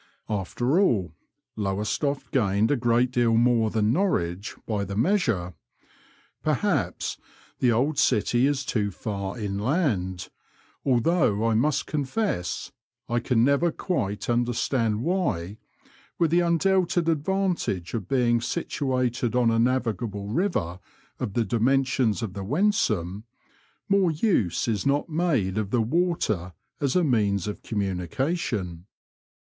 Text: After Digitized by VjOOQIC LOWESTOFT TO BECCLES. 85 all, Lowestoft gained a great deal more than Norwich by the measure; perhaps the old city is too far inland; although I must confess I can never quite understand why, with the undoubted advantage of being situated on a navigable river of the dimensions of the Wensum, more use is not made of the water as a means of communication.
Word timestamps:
After 0.27 0.65
Digitized 0.65 0.67
by 0.67 0.77
VjOOQIC 0.77 1.11
LOWESTOFT 1.57 1.61
TO 1.61 1.61
BECCLES. 1.61 1.61
85 1.61 1.61
all, 1.61 1.63
Lowestoft 1.63 2.31
gained 2.31 2.71
a 2.71 2.75
great 2.75 3.11
deal 3.11 3.37
more 3.37 3.69
than 3.69 3.93
Norwich 3.93 4.55
by 4.65 4.83
the 4.83 4.95
measure; 4.95 5.53
perhaps 6.41 7.17
the 7.59 7.71
old 7.71 7.99
city 7.99 8.47
is 8.47 8.65
too 8.65 8.89
far 8.89 9.37
inland; 9.37 10.29
although 10.83 11.45
I 11.45 11.53
must 11.53 11.85
confess 11.85 12.71
I 13.07 13.19
can 13.19 13.43
never 13.43 13.71
quite 13.71 14.27
understand 14.27 15.03
why, 15.03 15.57
with 16.17 16.31
the 16.31 16.39
undoubted 16.39 17.07
advantage 17.07 17.93
of 17.93 18.07
being 18.07 18.41
situated 18.41 19.35
on 19.35 19.51
a 19.51 19.59
navigable 19.59 20.29
river 20.29 20.79
of 21.19 21.33
the 21.33 21.45
dimensions 21.45 22.23
of 22.23 22.33
the 22.33 22.43
Wensum, 22.43 23.25
more 23.87 24.09
use 24.09 24.67
is 24.67 24.83
not 24.83 25.09
made 25.09 25.59
of 25.59 25.69
the 25.69 25.79
water 25.79 26.53
as 26.79 26.95
a 26.95 27.03
means 27.03 27.47
of 27.47 27.61
communication. 27.61 28.87